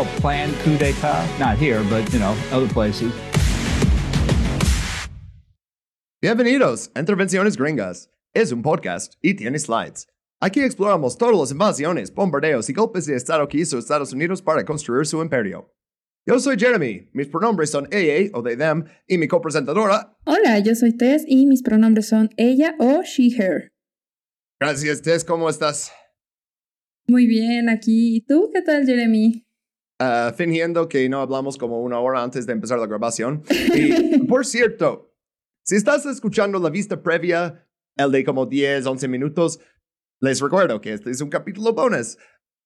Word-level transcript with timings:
Help 0.00 0.20
plan 0.22 0.48
coup 0.64 0.78
d'etat, 0.78 1.28
not 1.38 1.58
here, 1.58 1.82
but, 1.90 2.10
you 2.10 2.18
know, 2.18 2.34
other 2.52 2.68
places. 2.72 3.12
Bienvenidos 6.22 6.90
a 6.94 7.00
Intervenciones 7.00 7.58
Gringas. 7.58 8.08
Es 8.34 8.50
un 8.50 8.62
podcast 8.62 9.16
y 9.22 9.34
tiene 9.34 9.58
slides. 9.58 10.06
Aquí 10.40 10.60
exploramos 10.60 11.18
todas 11.18 11.36
las 11.36 11.50
invasiones, 11.50 12.14
bombardeos 12.14 12.70
y 12.70 12.72
golpes 12.72 13.04
de 13.04 13.14
Estado 13.14 13.46
que 13.46 13.58
hizo 13.58 13.76
Estados 13.76 14.14
Unidos 14.14 14.40
para 14.40 14.64
construir 14.64 15.04
su 15.04 15.20
imperio. 15.20 15.70
Yo 16.26 16.38
soy 16.38 16.56
Jeremy, 16.58 17.10
mis 17.12 17.28
pronombres 17.28 17.68
son 17.68 17.86
ella 17.92 18.30
o 18.32 18.42
they, 18.42 18.56
them, 18.56 18.86
y 19.06 19.18
mi 19.18 19.28
copresentadora. 19.28 20.16
Hola, 20.24 20.60
yo 20.60 20.74
soy 20.74 20.96
Tess 20.96 21.24
y 21.26 21.44
mis 21.44 21.62
pronombres 21.62 22.08
son 22.08 22.30
ella 22.38 22.74
o 22.78 23.02
she, 23.02 23.36
her. 23.36 23.68
Gracias, 24.58 25.02
Tess, 25.02 25.24
¿cómo 25.24 25.50
estás? 25.50 25.92
Muy 27.06 27.26
bien, 27.26 27.68
aquí. 27.68 28.16
¿Y 28.16 28.20
tú 28.22 28.50
qué 28.50 28.62
tal, 28.62 28.86
Jeremy? 28.86 29.44
Uh, 30.00 30.32
fingiendo 30.34 30.88
que 30.88 31.06
no 31.10 31.20
hablamos 31.20 31.58
como 31.58 31.82
una 31.82 32.00
hora 32.00 32.22
antes 32.22 32.46
de 32.46 32.54
empezar 32.54 32.78
la 32.78 32.86
grabación. 32.86 33.42
Y, 33.74 34.18
por 34.26 34.46
cierto, 34.46 35.12
si 35.62 35.76
estás 35.76 36.06
escuchando 36.06 36.58
la 36.58 36.70
vista 36.70 37.02
previa, 37.02 37.68
el 37.96 38.10
de 38.10 38.24
como 38.24 38.46
10, 38.46 38.86
11 38.86 39.08
minutos, 39.08 39.60
les 40.20 40.40
recuerdo 40.40 40.80
que 40.80 40.94
este 40.94 41.10
es 41.10 41.20
un 41.20 41.28
capítulo 41.28 41.74
bonus. 41.74 42.16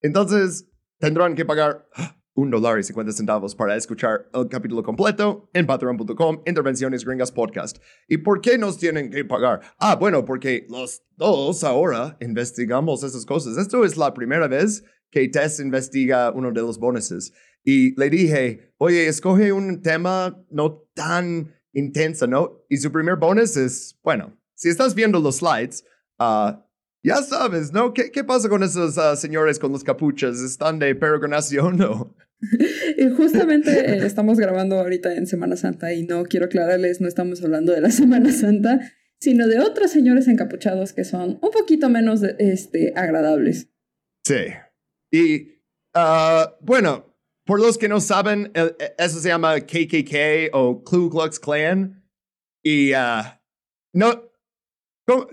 Entonces, 0.00 0.70
tendrán 1.00 1.34
que 1.34 1.44
pagar 1.44 1.88
un 2.34 2.50
dólar 2.50 2.78
y 2.78 2.84
50 2.84 3.12
centavos 3.12 3.55
para 3.55 3.74
escuchar 3.74 4.28
el 4.32 4.48
capítulo 4.48 4.82
completo 4.82 5.50
en 5.52 5.66
patreon.com, 5.66 6.42
Intervenciones 6.46 7.05
Gringas 7.05 7.32
Podcast. 7.32 7.78
¿Y 8.08 8.18
por 8.18 8.40
qué 8.42 8.58
nos 8.58 8.78
tienen 8.78 9.10
que 9.10 9.24
pagar? 9.24 9.60
Ah, 9.78 9.96
bueno, 9.96 10.24
porque 10.24 10.66
los 10.68 11.02
dos 11.16 11.64
ahora 11.64 12.16
investigamos 12.20 13.02
esas 13.02 13.27
cosas. 13.27 13.56
Esto 13.56 13.84
es 13.84 13.96
la 13.96 14.14
primera 14.14 14.46
vez 14.46 14.84
que 15.14 15.28
Tess 15.28 15.60
investiga 15.60 16.32
uno 16.32 16.50
de 16.50 16.60
los 16.60 16.78
bonuses. 16.78 17.32
Y 17.62 17.98
le 17.98 18.10
dije, 18.10 18.74
oye, 18.78 19.06
escoge 19.06 19.52
un 19.52 19.80
tema 19.80 20.44
no 20.50 20.88
tan 20.92 21.54
intenso, 21.72 22.26
¿no? 22.26 22.64
Y 22.68 22.78
su 22.78 22.90
primer 22.90 23.16
bonus 23.16 23.56
es, 23.56 23.96
bueno, 24.02 24.36
si 24.54 24.68
estás 24.68 24.94
viendo 24.94 25.20
los 25.20 25.36
slides, 25.36 25.84
uh, 26.18 26.58
ya 27.04 27.22
sabes, 27.22 27.72
¿no? 27.72 27.92
¿Qué, 27.94 28.10
qué 28.10 28.24
pasa 28.24 28.48
con 28.48 28.64
esos 28.64 28.96
uh, 28.96 29.16
señores 29.16 29.60
con 29.60 29.70
los 29.70 29.84
capuchas? 29.84 30.40
¿Están 30.40 30.80
de 30.80 30.94
peregrinación 30.96 31.80
o...? 31.82 32.14
y 32.98 33.08
justamente 33.10 33.70
eh, 33.70 34.04
estamos 34.04 34.38
grabando 34.38 34.78
ahorita 34.78 35.14
en 35.14 35.26
Semana 35.26 35.56
Santa 35.56 35.94
y 35.94 36.02
no 36.02 36.24
quiero 36.24 36.46
aclararles, 36.46 37.00
no 37.00 37.08
estamos 37.08 37.42
hablando 37.42 37.72
de 37.72 37.80
la 37.80 37.90
Semana 37.92 38.32
Santa, 38.32 38.80
sino 39.20 39.46
de 39.46 39.60
otros 39.60 39.92
señores 39.92 40.26
encapuchados 40.26 40.92
que 40.92 41.04
son 41.04 41.38
un 41.40 41.50
poquito 41.52 41.88
menos 41.88 42.22
este, 42.38 42.92
agradables. 42.96 43.68
Sí. 44.24 44.46
Y 45.14 45.60
uh, 45.94 46.50
bueno, 46.60 47.14
por 47.46 47.60
los 47.60 47.78
que 47.78 47.88
no 47.88 48.00
saben, 48.00 48.50
el, 48.54 48.74
eso 48.98 49.20
se 49.20 49.28
llama 49.28 49.60
KKK 49.60 50.50
o 50.52 50.82
Ku 50.82 51.08
Klux 51.08 51.38
Klan. 51.38 52.02
Y 52.64 52.92
uh, 52.94 53.22
no, 53.92 54.28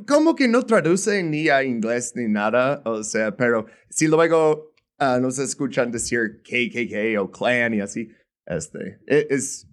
como, 0.05 0.35
que 0.35 0.47
no 0.47 0.63
traduce 0.67 1.23
ni 1.23 1.49
a 1.49 1.63
inglés 1.63 2.13
ni 2.15 2.27
nada, 2.27 2.83
o 2.85 3.03
sea, 3.03 3.35
pero 3.35 3.65
si 3.89 4.07
luego 4.07 4.71
uh, 4.99 5.19
nos 5.19 5.39
escuchan 5.39 5.91
decir 5.91 6.43
KKK 6.43 7.19
o 7.19 7.31
Klan 7.31 7.73
y 7.73 7.81
así, 7.81 8.11
este, 8.45 8.99
es, 9.07 9.67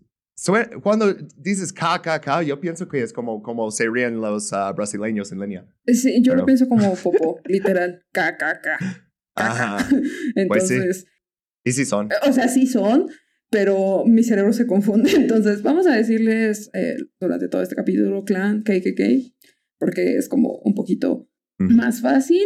cuando 0.83 1.13
dices 1.37 1.71
KKK, 1.71 2.45
yo 2.47 2.59
pienso 2.61 2.89
que 2.89 3.03
es 3.03 3.13
como, 3.13 3.43
como 3.43 3.71
se 3.71 3.91
ríen 3.91 4.23
los 4.23 4.53
brasileños 4.75 5.33
en 5.33 5.41
línea. 5.41 5.67
Sí, 5.87 6.23
yo 6.23 6.33
pero, 6.33 6.41
lo 6.41 6.47
pienso 6.47 6.67
como 6.67 6.95
popo, 6.95 7.41
literal, 7.45 8.07
KKK. 8.13 9.08
Ajá. 9.39 9.89
Entonces. 10.35 10.49
Pues 10.49 10.69
sí. 10.69 11.05
Y 11.65 11.73
sí 11.73 11.85
son. 11.85 12.09
O 12.27 12.33
sea, 12.33 12.49
sí 12.49 12.67
son, 12.67 13.09
pero 13.51 14.05
mi 14.07 14.23
cerebro 14.23 14.53
se 14.53 14.67
confunde. 14.67 15.11
Entonces, 15.17 15.63
vamos 15.63 15.87
a 15.87 15.95
decirles 15.95 16.71
eh, 16.75 16.97
durante 17.21 17.49
todo 17.49 17.63
este 17.63 17.77
capítulo 17.77 18.25
clan, 18.25 18.63
KKK, 18.63 19.35
porque 19.79 20.17
es 20.17 20.29
como 20.29 20.61
un 20.65 20.75
poquito 20.75 21.29
más 21.59 22.01
fácil, 22.01 22.45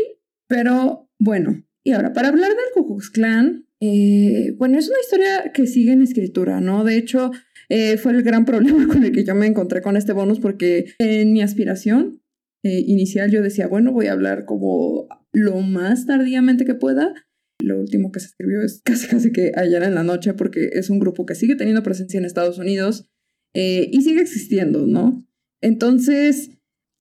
pero 0.49 1.11
bueno. 1.19 1.63
Y 1.85 1.93
ahora, 1.93 2.13
para 2.13 2.29
hablar 2.29 2.51
del 2.51 2.73
Ku 2.75 2.87
Klux 2.87 3.11
Klan, 3.11 3.67
eh, 3.81 4.55
bueno, 4.57 4.79
es 4.79 4.89
una 4.89 5.01
historia 5.01 5.53
que 5.53 5.67
sigue 5.67 5.93
en 5.93 6.03
escritura, 6.03 6.61
¿no? 6.61 6.85
De 6.85 6.97
hecho, 6.97 7.33
eh, 7.69 7.97
fue 7.97 8.13
el 8.13 8.23
gran 8.23 8.45
problema 8.47 8.87
con 8.87 9.05
el 9.05 9.13
que 9.13 9.25
yo 9.25 9.35
me 9.35 9.47
encontré 9.47 9.83
con 9.83 9.97
este 9.97 10.13
bonus, 10.13 10.41
porque 10.41 10.95
en 10.99 11.33
mi 11.33 11.43
aspiración 11.43 12.22
inicial 12.63 13.31
yo 13.31 13.43
decía, 13.43 13.67
bueno, 13.67 13.93
voy 13.93 14.07
a 14.07 14.13
hablar 14.13 14.45
como 14.45 15.09
lo 15.33 15.61
más 15.61 16.07
tardíamente 16.07 16.65
que 16.65 16.75
pueda. 16.75 17.13
Lo 17.61 17.79
último 17.79 18.13
que 18.13 18.21
se 18.21 18.27
escribió 18.27 18.63
es 18.63 18.83
casi 18.85 19.07
casi 19.09 19.33
que 19.33 19.53
ayer 19.57 19.83
en 19.83 19.95
la 19.95 20.05
noche 20.05 20.35
porque 20.35 20.71
es 20.73 20.91
un 20.91 20.99
grupo 20.99 21.27
que 21.27 21.35
sigue 21.35 21.57
teniendo 21.57 21.83
presencia 21.83 22.19
en 22.19 22.25
Estados 22.25 22.59
Unidos 22.59 23.09
eh, 23.55 23.89
y 23.93 24.03
sigue 24.03 24.23
existiendo, 24.23 24.87
¿no? 24.87 25.27
Entonces, 25.61 26.51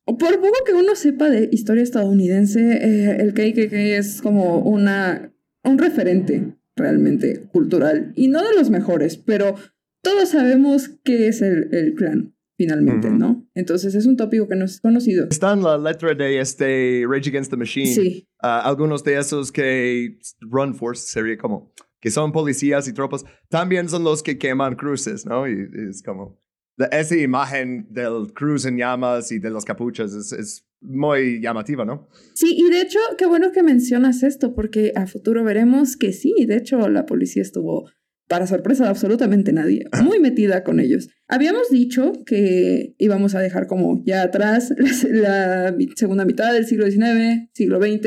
por 0.06 0.36
poco 0.40 0.64
que 0.66 0.74
uno 0.74 0.96
sepa 0.96 1.30
de 1.30 1.50
historia 1.52 1.84
estadounidense, 1.84 2.60
eh, 2.60 3.18
el 3.20 3.34
KKK 3.34 3.74
es 3.74 4.22
como 4.22 4.60
una, 4.60 5.34
un 5.64 5.78
referente 5.78 6.56
realmente 6.76 7.44
cultural 7.52 8.14
y 8.16 8.28
no 8.28 8.44
de 8.44 8.56
los 8.56 8.70
mejores, 8.70 9.18
pero 9.18 9.56
todos 10.04 10.30
sabemos 10.30 10.90
qué 11.04 11.28
es 11.28 11.42
el, 11.42 11.74
el 11.74 11.96
clan 11.96 12.36
finalmente, 12.62 13.08
uh 13.08 13.14
-huh. 13.14 13.18
¿no? 13.18 13.50
Entonces 13.56 13.96
es 13.96 14.06
un 14.06 14.16
tópico 14.16 14.48
que 14.48 14.56
no 14.56 14.66
es 14.66 14.80
conocido. 14.80 15.28
Está 15.32 15.54
en 15.54 15.64
la 15.64 15.78
letra 15.80 16.14
de 16.14 16.40
este 16.40 17.04
Rage 17.10 17.30
Against 17.30 17.50
the 17.50 17.58
Machine. 17.58 17.88
Sí. 17.88 18.28
Uh, 18.44 18.62
algunos 18.72 19.04
de 19.04 19.18
esos 19.18 19.52
que 19.52 20.20
Run 20.42 20.76
Force 20.76 21.08
sería 21.08 21.38
como 21.38 21.74
que 22.00 22.12
son 22.12 22.32
policías 22.32 22.88
y 22.88 22.94
tropas, 22.94 23.24
también 23.50 23.90
son 23.90 24.04
los 24.04 24.22
que 24.22 24.38
queman 24.38 24.76
cruces, 24.76 25.26
¿no? 25.26 25.48
Y 25.48 25.56
es 25.90 26.04
como 26.04 26.40
la, 26.78 26.86
esa 26.88 27.16
imagen 27.16 27.88
del 27.90 28.34
cruz 28.34 28.66
en 28.66 28.78
llamas 28.78 29.32
y 29.32 29.40
de 29.40 29.50
las 29.50 29.66
capuchas 29.66 30.14
es, 30.14 30.32
es 30.32 30.68
muy 30.82 31.40
llamativa, 31.42 31.86
¿no? 31.86 32.08
Sí, 32.34 32.56
y 32.58 32.70
de 32.70 32.82
hecho, 32.82 33.00
qué 33.18 33.28
bueno 33.28 33.52
que 33.52 33.64
mencionas 33.64 34.24
esto, 34.24 34.54
porque 34.54 34.92
a 34.96 35.06
futuro 35.06 35.44
veremos 35.44 35.96
que 35.96 36.12
sí, 36.12 36.34
de 36.48 36.58
hecho, 36.58 36.90
la 36.90 37.06
policía 37.06 37.44
estuvo 37.44 37.90
para 38.32 38.48
sorpresa 38.48 38.86
de 38.86 38.90
absolutamente 38.92 39.52
nadie, 39.52 39.84
muy 40.06 40.18
metida 40.22 40.64
con 40.64 40.80
ellos. 40.80 41.10
Habíamos 41.28 41.70
dicho 41.70 42.14
que 42.26 42.96
íbamos 42.98 43.36
a 43.36 43.42
dejar 43.42 43.68
como 43.68 44.02
ya 44.06 44.24
atrás 44.24 44.74
la, 45.10 45.76
segunda 45.98 46.24
mitad 46.24 46.54
del 46.54 46.66
siglo 46.66 46.90
XIX, 46.90 47.50
siglo 47.54 47.82
XX, 47.82 48.06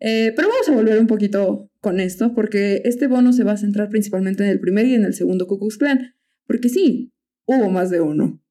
eh, 0.00 0.32
pero 0.34 0.48
vamos 0.48 0.66
a 0.70 0.72
volver 0.72 0.98
un 0.98 1.06
poquito 1.06 1.70
con 1.82 2.00
esto, 2.00 2.32
porque 2.34 2.80
este 2.86 3.08
bono 3.08 3.34
se 3.34 3.44
va 3.44 3.52
a 3.52 3.58
centrar 3.58 3.90
principalmente 3.90 4.42
en 4.42 4.48
el 4.48 4.58
primer 4.58 4.86
y 4.86 4.94
en 4.94 5.04
el 5.04 5.12
segundo 5.12 5.46
Ku 5.46 5.58
Klux 5.58 5.78
porque 6.46 6.70
sí, 6.70 7.12
hubo 7.46 7.68
más 7.68 7.90
de 7.90 8.00
uno. 8.00 8.42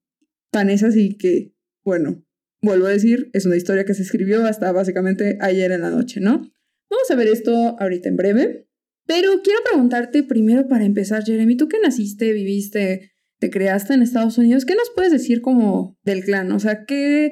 Tan 0.52 0.70
es 0.70 0.84
así 0.84 1.16
que, 1.18 1.52
bueno, 1.84 2.24
vuelvo 2.62 2.86
a 2.86 2.90
decir, 2.90 3.28
es 3.32 3.44
una 3.44 3.56
historia 3.56 3.84
que 3.84 3.94
se 3.94 4.02
escribió 4.02 4.46
hasta 4.46 4.70
básicamente 4.70 5.36
ayer 5.40 5.72
en 5.72 5.80
la 5.80 5.90
noche, 5.90 6.20
¿no? 6.20 6.48
Vamos 6.88 7.10
a 7.10 7.16
ver 7.16 7.26
esto 7.26 7.76
ahorita 7.80 8.08
en 8.08 8.16
breve. 8.16 8.68
Pero 9.12 9.42
quiero 9.42 9.60
preguntarte 9.62 10.22
primero 10.22 10.68
para 10.68 10.86
empezar, 10.86 11.22
Jeremy, 11.22 11.54
tú 11.54 11.68
que 11.68 11.78
naciste, 11.78 12.32
viviste, 12.32 13.12
te 13.38 13.50
creaste 13.50 13.92
en 13.92 14.00
Estados 14.00 14.38
Unidos, 14.38 14.64
¿qué 14.64 14.74
nos 14.74 14.90
puedes 14.94 15.12
decir 15.12 15.42
como 15.42 15.98
del 16.02 16.24
clan? 16.24 16.50
O 16.50 16.58
sea, 16.58 16.86
¿qué, 16.86 17.30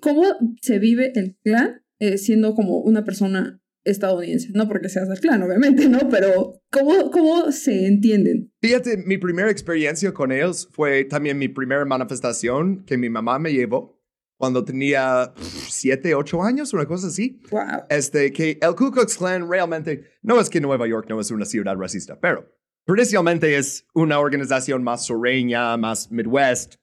¿cómo 0.00 0.24
se 0.62 0.78
vive 0.78 1.12
el 1.14 1.36
clan 1.44 1.82
eh, 1.98 2.16
siendo 2.16 2.54
como 2.54 2.78
una 2.78 3.04
persona 3.04 3.60
estadounidense? 3.84 4.52
No 4.54 4.68
porque 4.68 4.88
seas 4.88 5.10
del 5.10 5.20
clan, 5.20 5.42
obviamente, 5.42 5.86
¿no? 5.86 6.08
Pero 6.08 6.62
¿cómo, 6.70 7.10
cómo 7.10 7.52
se 7.52 7.86
entienden? 7.86 8.50
Fíjate, 8.62 8.96
mi 8.96 9.18
primera 9.18 9.50
experiencia 9.50 10.14
con 10.14 10.32
ellos 10.32 10.66
fue 10.72 11.04
también 11.04 11.36
mi 11.36 11.48
primera 11.48 11.84
manifestación 11.84 12.86
que 12.86 12.96
mi 12.96 13.10
mamá 13.10 13.38
me 13.38 13.52
llevó 13.52 14.01
cuando 14.42 14.64
tenía 14.64 15.32
siete, 15.68 16.16
ocho 16.16 16.42
años, 16.42 16.72
una 16.72 16.84
cosa 16.84 17.06
así. 17.06 17.40
Wow. 17.48 17.84
Este, 17.88 18.32
que 18.32 18.58
el 18.60 18.74
Ku 18.74 18.90
Klux 18.90 19.16
Klan 19.16 19.48
realmente, 19.48 20.18
no 20.20 20.40
es 20.40 20.50
que 20.50 20.60
Nueva 20.60 20.88
York 20.88 21.06
no 21.08 21.20
es 21.20 21.30
una 21.30 21.44
ciudad 21.44 21.76
racista, 21.76 22.18
pero 22.18 22.52
tradicionalmente 22.84 23.56
es 23.56 23.86
una 23.94 24.18
organización 24.18 24.82
más 24.82 25.06
sureña, 25.06 25.76
más 25.76 26.10
Midwest. 26.10 26.74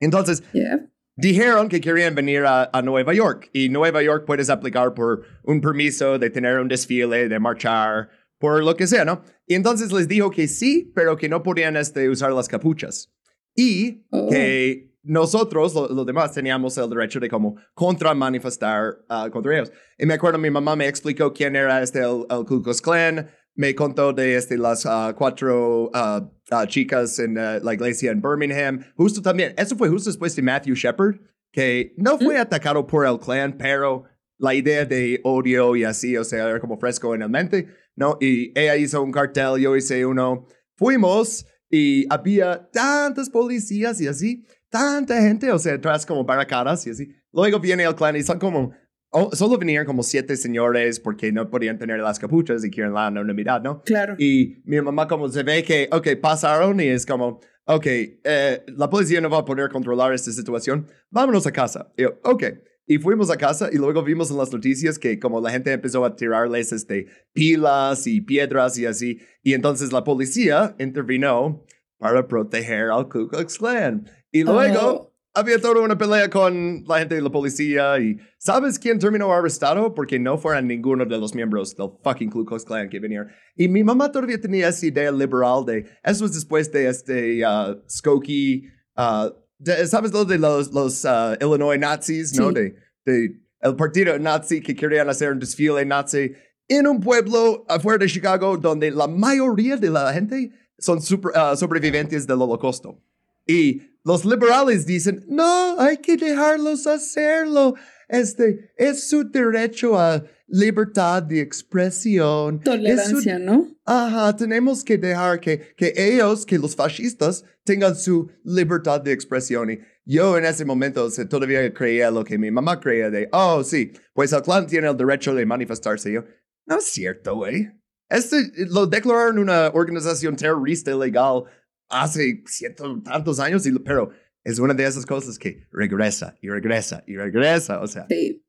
Entonces, 0.00 0.42
yeah. 0.52 0.86
dijeron 1.16 1.70
que 1.70 1.80
querían 1.80 2.14
venir 2.14 2.44
a, 2.44 2.68
a, 2.70 2.82
Nueva 2.82 3.14
York 3.14 3.48
y 3.54 3.70
Nueva 3.70 4.02
York 4.02 4.24
puedes 4.26 4.50
aplicar 4.50 4.92
por 4.92 5.22
un 5.44 5.62
permiso 5.62 6.18
de 6.18 6.28
tener 6.28 6.60
un 6.60 6.68
desfile, 6.68 7.26
de 7.26 7.38
marchar 7.38 8.10
por 8.38 8.62
lo 8.62 8.76
que 8.76 8.86
sea, 8.86 9.06
¿no? 9.06 9.22
Y 9.46 9.54
entonces 9.54 9.90
les 9.92 10.08
dijo 10.08 10.30
que 10.30 10.46
sí, 10.46 10.92
pero 10.94 11.16
que 11.16 11.30
no 11.30 11.42
podían 11.42 11.74
este, 11.74 12.10
usar 12.10 12.32
las 12.32 12.48
capuchas. 12.48 13.10
Y 13.56 14.04
Oh. 14.10 14.28
que 14.28 14.91
nosotros, 15.02 15.74
lo- 15.74 15.88
los 15.88 16.06
demás, 16.06 16.32
teníamos 16.32 16.76
el 16.78 16.88
derecho 16.88 17.20
de 17.20 17.28
como 17.28 17.56
contra 17.74 18.14
manifestar 18.14 18.98
ah, 19.08 19.28
contra 19.32 19.54
ellos. 19.54 19.72
Y 19.98 20.06
me 20.06 20.14
acuerdo, 20.14 20.38
mi 20.38 20.50
mamá 20.50 20.76
me 20.76 20.86
explicó 20.86 21.32
quién 21.32 21.56
era 21.56 21.82
este, 21.82 22.00
el, 22.00 22.24
el 22.30 22.44
Ku 22.44 22.62
Klux 22.62 22.80
Klan, 22.80 23.28
me 23.54 23.74
contó 23.74 24.12
de 24.12 24.36
este, 24.36 24.56
las 24.56 24.86
ah, 24.86 25.14
cuatro 25.16 25.90
ah, 25.92 26.28
chicas 26.68 27.18
en 27.18 27.36
ah, 27.38 27.58
la 27.62 27.74
iglesia 27.74 28.10
en 28.12 28.22
Birmingham. 28.22 28.80
Justo 28.96 29.20
también, 29.20 29.54
eso 29.56 29.76
fue 29.76 29.88
justo 29.88 30.08
después 30.10 30.34
de 30.36 30.42
Matthew 30.42 30.74
Shepard, 30.74 31.16
que 31.52 31.92
no 31.96 32.18
fue 32.18 32.38
atacado 32.38 32.86
por 32.86 33.06
el 33.06 33.18
Klan, 33.18 33.56
pero 33.58 34.04
la 34.38 34.54
idea 34.54 34.84
de 34.84 35.20
odio 35.22 35.76
y 35.76 35.84
así, 35.84 36.16
o 36.16 36.24
sea, 36.24 36.48
era 36.48 36.60
como 36.60 36.78
fresco 36.78 37.14
en 37.14 37.22
el 37.22 37.28
mente, 37.28 37.68
¿no? 37.94 38.16
Y 38.20 38.58
ella 38.58 38.76
hizo 38.76 39.02
un 39.02 39.12
cartel, 39.12 39.60
yo 39.60 39.76
hice 39.76 40.04
uno. 40.06 40.46
Fuimos 40.76 41.46
y 41.74 42.04
había 42.10 42.68
tantas 42.70 43.30
policías 43.30 43.98
y 44.02 44.06
así, 44.06 44.44
tanta 44.68 45.18
gente, 45.22 45.50
o 45.50 45.58
sea, 45.58 45.74
atrás 45.74 46.04
como 46.04 46.22
barracadas 46.22 46.86
y 46.86 46.90
así. 46.90 47.08
Luego 47.32 47.58
viene 47.60 47.84
el 47.84 47.94
clan 47.94 48.14
y 48.14 48.22
son 48.22 48.38
como, 48.38 48.72
oh, 49.08 49.34
solo 49.34 49.56
venían 49.56 49.86
como 49.86 50.02
siete 50.02 50.36
señores 50.36 51.00
porque 51.00 51.32
no 51.32 51.48
podían 51.48 51.78
tener 51.78 51.98
las 52.00 52.18
capuchas 52.18 52.62
y 52.62 52.70
quieren 52.70 52.92
la 52.92 53.06
anonimidad, 53.06 53.62
¿no? 53.62 53.80
Claro. 53.84 54.16
Y 54.18 54.60
mi 54.66 54.82
mamá 54.82 55.08
como 55.08 55.30
se 55.30 55.42
ve 55.42 55.64
que, 55.64 55.88
ok, 55.90 56.08
pasaron 56.20 56.78
y 56.78 56.88
es 56.88 57.06
como, 57.06 57.40
ok, 57.64 57.86
eh, 57.86 58.64
la 58.66 58.90
policía 58.90 59.22
no 59.22 59.30
va 59.30 59.38
a 59.38 59.44
poder 59.46 59.70
controlar 59.70 60.12
esta 60.12 60.30
situación, 60.30 60.86
vámonos 61.08 61.46
a 61.46 61.52
casa. 61.52 61.90
Y 61.96 62.02
yo, 62.02 62.20
ok. 62.22 62.44
Y 62.86 62.98
fuimos 62.98 63.30
a 63.30 63.36
casa 63.36 63.68
y 63.72 63.76
luego 63.76 64.02
vimos 64.02 64.30
en 64.30 64.38
las 64.38 64.52
noticias 64.52 64.98
que 64.98 65.18
como 65.20 65.40
la 65.40 65.50
gente 65.50 65.72
empezó 65.72 66.04
a 66.04 66.16
tirarles 66.16 66.72
este, 66.72 67.06
pilas 67.32 68.06
y 68.06 68.20
piedras 68.20 68.76
y 68.78 68.86
así. 68.86 69.18
Y 69.42 69.54
entonces 69.54 69.92
la 69.92 70.02
policía 70.04 70.74
intervino 70.78 71.64
para 71.98 72.26
proteger 72.26 72.90
al 72.90 73.08
Ku 73.08 73.28
Klux 73.28 73.58
Klan. 73.58 74.08
Y 74.32 74.42
luego 74.42 75.12
Oh. 75.34 75.40
había 75.40 75.58
toda 75.60 75.80
una 75.80 75.96
pelea 75.96 76.28
con 76.28 76.84
la 76.86 76.98
gente 76.98 77.14
de 77.14 77.22
la 77.22 77.30
policía 77.30 77.98
y 78.00 78.18
¿sabes 78.38 78.78
quién 78.78 78.98
terminó 78.98 79.32
arrestado? 79.32 79.94
Porque 79.94 80.18
no 80.18 80.36
fueran 80.36 80.66
ninguno 80.66 81.06
de 81.06 81.16
los 81.18 81.34
miembros 81.34 81.76
del 81.76 81.88
fucking 82.02 82.30
Ku 82.30 82.44
Klux 82.44 82.64
Klan 82.64 82.88
que 82.90 82.98
vinieron. 82.98 83.28
Y 83.56 83.68
mi 83.68 83.84
mamá 83.84 84.10
todavía 84.10 84.40
tenía 84.40 84.68
esa 84.68 84.84
idea 84.86 85.12
liberal 85.12 85.64
de, 85.64 85.86
eso 86.02 86.24
es 86.26 86.34
después 86.34 86.70
de 86.72 86.88
este 86.88 87.46
uh, 87.46 87.80
Skokie, 87.88 88.64
uh, 88.96 89.30
de- 89.30 89.41
¿sabes 89.86 90.12
lo 90.12 90.24
de 90.24 90.38
los, 90.38 90.72
los 90.72 91.04
uh, 91.04 91.36
Illinois 91.40 91.78
nazis? 91.78 92.32
¿No? 92.34 92.48
Sí. 92.48 92.54
De, 92.54 92.74
de 93.04 93.40
el 93.60 93.76
partido 93.76 94.18
nazi 94.18 94.60
que 94.60 94.74
querían 94.74 95.08
hacer 95.08 95.32
un 95.32 95.38
desfile 95.38 95.84
nazi 95.84 96.32
en 96.68 96.86
un 96.86 97.00
pueblo 97.00 97.64
afuera 97.68 97.98
de 97.98 98.06
Chicago 98.10 98.56
donde 98.56 98.90
la 98.90 99.06
mayoría 99.06 99.76
de 99.76 99.90
la 99.90 100.12
gente 100.12 100.50
son 100.78 101.00
super- 101.00 101.32
uh, 101.32 101.56
sobrevivientes 101.56 102.26
del 102.26 102.40
holocausto. 102.42 103.00
Y 103.46 103.82
los 104.04 104.24
liberales 104.24 104.84
dicen, 104.84 105.24
no, 105.28 105.78
hay 105.78 105.98
que 105.98 106.16
dejarlos 106.16 106.86
hacerlo. 106.86 107.74
Este 108.12 108.70
es 108.76 109.08
su 109.08 109.24
derecho 109.30 109.98
a 109.98 110.22
libertad 110.46 111.22
de 111.22 111.40
expresión. 111.40 112.58
Su- 112.58 112.64
Tolerancia, 112.64 113.38
¿no? 113.38 113.68
Ajá, 113.86 114.36
tenemos 114.36 114.84
que 114.84 114.98
dejar 114.98 115.40
que, 115.40 115.74
que 115.76 115.94
ellos, 115.96 116.44
que 116.44 116.58
los 116.58 116.76
fascistas, 116.76 117.42
tengan 117.64 117.96
su 117.96 118.30
libertad 118.44 119.00
de 119.00 119.12
expresión. 119.12 119.70
Y 119.70 119.80
yo 120.04 120.36
en 120.36 120.44
ese 120.44 120.66
momento 120.66 121.04
o 121.06 121.10
sea, 121.10 121.26
todavía 121.26 121.72
creía 121.72 122.10
lo 122.10 122.22
que 122.22 122.36
mi 122.36 122.50
mamá 122.50 122.78
creía 122.78 123.08
de, 123.10 123.28
oh, 123.32 123.64
sí, 123.64 123.92
pues 124.12 124.32
el 124.32 124.42
clan 124.42 124.66
tiene 124.66 124.88
el 124.88 124.96
derecho 124.96 125.34
de 125.34 125.46
manifestarse. 125.46 126.10
Y 126.10 126.14
yo, 126.14 126.24
no 126.66 126.76
es 126.78 126.84
cierto, 126.84 127.36
güey. 127.36 127.70
Este 128.10 128.52
lo 128.68 128.86
declararon 128.86 129.38
una 129.38 129.70
organización 129.70 130.36
terrorista 130.36 130.90
ilegal 130.90 131.44
hace 131.88 132.42
ciento 132.46 133.00
tantos 133.02 133.40
años, 133.40 133.64
y, 133.66 133.72
pero 133.78 134.10
es 134.44 134.58
una 134.58 134.74
de 134.74 134.84
esas 134.84 135.06
cosas 135.06 135.38
que 135.38 135.66
regresa 135.72 136.36
y 136.40 136.48
regresa 136.48 137.04
y 137.06 137.16
regresa. 137.16 137.80
O 137.80 137.86
sea, 137.86 138.06
Sí. 138.08 138.44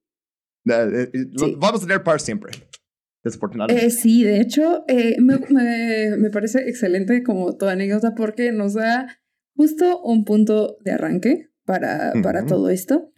eh, 0.70 1.10
eh, 1.14 1.26
Sí. 1.38 1.56
vamos 1.60 1.84
a 1.84 1.88
tener 1.88 2.04
para 2.04 2.20
siempre. 2.20 2.52
Desafortunadamente. 3.24 3.86
Eh, 3.86 3.90
sí, 3.90 4.24
de 4.24 4.42
hecho, 4.42 4.84
eh, 4.90 5.16
me, 5.22 5.38
me- 5.50 6.18
me 6.18 6.30
parece 6.30 6.68
excelente 6.68 7.24
como 7.24 7.56
toda 7.56 7.72
anécdota 7.72 8.16
porque 8.16 8.52
nos 8.52 8.74
da 8.74 9.20
justo 9.56 10.02
un 10.02 10.26
punto 10.26 10.78
de 10.82 10.92
arranque 10.92 11.50
para, 11.66 12.12
para 12.22 12.46
todo 12.46 12.70
esto. 12.70 13.14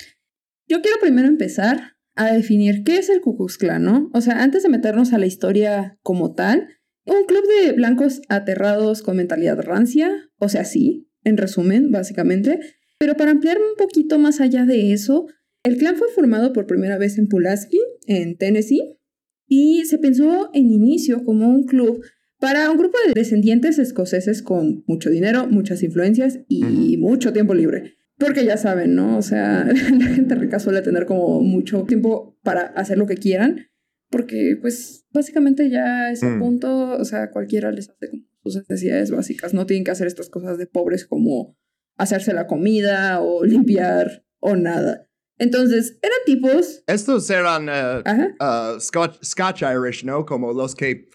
Yo 0.68 0.82
quiero 0.82 1.00
primero 1.02 1.28
empezar 1.28 1.96
a 2.16 2.32
definir 2.32 2.84
qué 2.84 2.98
es 3.00 3.10
el 3.10 3.22
Ku 3.22 3.36
Klux 3.36 3.58
Klan, 3.58 3.84
¿no? 3.84 4.10
O 4.14 4.22
sea, 4.22 4.44
antes 4.44 4.62
de 4.64 4.70
meternos 4.70 5.12
a 5.12 5.18
la 5.18 5.26
historia 5.26 5.98
como 6.04 6.34
tal, 6.36 6.68
un 7.06 7.26
club 7.26 7.44
de 7.48 7.72
blancos 7.74 8.22
aterrados 8.30 9.02
con 9.02 9.18
mentalidad 9.18 9.60
rancia, 9.62 10.30
o 10.38 10.50
sea, 10.50 10.66
sí, 10.66 11.10
en 11.26 11.36
resumen, 11.38 11.92
básicamente. 11.92 12.60
Pero 12.98 13.16
para 13.16 13.32
ampliar 13.32 13.58
un 13.58 13.76
poquito 13.78 14.18
más 14.18 14.40
allá 14.40 14.66
de 14.66 14.94
eso, 14.94 15.28
el 15.64 15.78
clan 15.78 15.98
fue 15.98 16.08
formado 16.16 16.54
por 16.54 16.66
primera 16.68 16.98
vez 16.98 17.18
en 17.18 17.28
Pulaski, 17.28 17.80
en 18.08 18.38
Tennessee, 18.38 18.98
y 19.48 19.84
se 19.86 19.98
pensó 19.98 20.50
en 20.54 20.72
inicio 20.72 21.24
como 21.26 21.50
un 21.50 21.66
club 21.66 22.02
para 22.40 22.70
un 22.72 22.78
grupo 22.78 22.98
de 23.08 23.14
descendientes 23.14 23.80
escoceses 23.80 24.42
con 24.42 24.84
mucho 24.88 25.10
dinero, 25.10 25.48
muchas 25.48 25.84
influencias 25.84 26.40
y 26.48 26.98
mucho 26.98 27.34
tiempo 27.34 27.54
libre. 27.54 27.94
Porque 28.18 28.46
ya 28.46 28.56
saben, 28.58 28.96
¿no? 28.96 29.18
O 29.18 29.22
sea, 29.22 29.66
la 30.00 30.06
gente 30.08 30.36
rica 30.36 30.60
suele 30.60 30.82
tener 30.82 31.06
como 31.06 31.42
mucho 31.42 31.84
tiempo 31.84 32.38
para 32.44 32.62
hacer 32.62 32.98
lo 32.98 33.08
que 33.08 33.16
quieran, 33.18 33.68
porque 34.10 34.58
pues 34.62 35.06
básicamente 35.12 35.70
ya 35.70 36.06
a 36.06 36.12
ese 36.12 36.26
Mm. 36.28 36.40
punto, 36.40 36.98
o 36.98 37.04
sea, 37.06 37.32
cualquiera 37.32 37.72
les 37.72 37.90
hace 37.90 38.10
como 38.10 38.24
sus 38.46 38.58
necesidades 38.70 39.12
básicas, 39.12 39.54
no 39.54 39.66
tienen 39.66 39.84
que 39.84 39.92
hacer 39.92 40.08
estas 40.08 40.30
cosas 40.30 40.58
de 40.58 40.68
pobres 40.68 41.06
como 41.06 41.58
hacerse 41.98 42.34
la 42.34 42.48
comida 42.48 43.22
o 43.22 43.44
limpiar 43.46 44.26
o 44.40 44.56
nada. 44.56 45.10
Entonces, 45.38 45.98
eran 46.02 46.20
tipos... 46.26 46.84
Estos 46.88 47.30
eran 47.30 47.68
eh, 47.70 48.34
uh, 48.40 48.80
Scotch, 48.80 49.22
Scotch 49.22 49.64
Irish, 49.64 50.06
¿no? 50.06 50.26
Como 50.26 50.54
los 50.54 50.74
que 50.76 51.10